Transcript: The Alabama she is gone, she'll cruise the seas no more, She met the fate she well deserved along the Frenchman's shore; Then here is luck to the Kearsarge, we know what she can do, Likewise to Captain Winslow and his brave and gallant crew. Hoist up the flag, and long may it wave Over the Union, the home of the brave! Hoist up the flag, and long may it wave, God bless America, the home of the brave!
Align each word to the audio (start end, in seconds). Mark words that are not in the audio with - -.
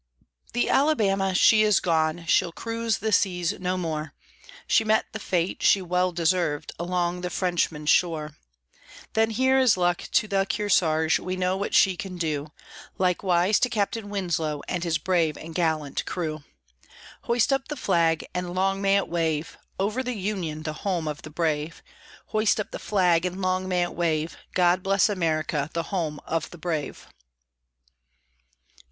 The 0.53 0.67
Alabama 0.67 1.35
she 1.35 1.61
is 1.61 1.79
gone, 1.79 2.25
she'll 2.25 2.51
cruise 2.51 2.97
the 2.97 3.11
seas 3.11 3.53
no 3.59 3.77
more, 3.77 4.15
She 4.65 4.83
met 4.83 5.05
the 5.11 5.19
fate 5.19 5.61
she 5.61 5.79
well 5.79 6.11
deserved 6.11 6.71
along 6.79 7.21
the 7.21 7.29
Frenchman's 7.29 7.91
shore; 7.91 8.35
Then 9.13 9.29
here 9.29 9.59
is 9.59 9.77
luck 9.77 9.99
to 10.13 10.27
the 10.27 10.47
Kearsarge, 10.49 11.19
we 11.19 11.35
know 11.35 11.55
what 11.55 11.75
she 11.75 11.95
can 11.95 12.17
do, 12.17 12.51
Likewise 12.97 13.59
to 13.59 13.69
Captain 13.69 14.09
Winslow 14.09 14.63
and 14.67 14.83
his 14.83 14.97
brave 14.97 15.37
and 15.37 15.53
gallant 15.53 16.03
crew. 16.07 16.43
Hoist 17.25 17.53
up 17.53 17.67
the 17.67 17.75
flag, 17.77 18.25
and 18.33 18.55
long 18.55 18.81
may 18.81 18.97
it 18.97 19.07
wave 19.07 19.55
Over 19.79 20.01
the 20.01 20.15
Union, 20.17 20.63
the 20.63 20.73
home 20.81 21.07
of 21.07 21.21
the 21.21 21.29
brave! 21.29 21.83
Hoist 22.29 22.59
up 22.59 22.71
the 22.71 22.79
flag, 22.79 23.23
and 23.23 23.39
long 23.39 23.67
may 23.67 23.83
it 23.83 23.93
wave, 23.93 24.35
God 24.55 24.81
bless 24.81 25.09
America, 25.09 25.69
the 25.73 25.83
home 25.93 26.19
of 26.25 26.49
the 26.49 26.57
brave! 26.57 27.05